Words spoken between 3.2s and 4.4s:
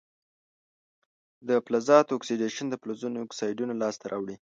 اکسایدونه لاسته راوړي.